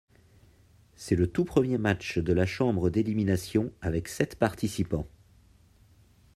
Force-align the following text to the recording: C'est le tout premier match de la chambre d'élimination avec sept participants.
C'est 0.95 1.15
le 1.15 1.27
tout 1.27 1.45
premier 1.45 1.77
match 1.77 2.17
de 2.17 2.33
la 2.33 2.47
chambre 2.47 2.89
d'élimination 2.89 3.71
avec 3.81 4.07
sept 4.07 4.35
participants. 4.35 5.07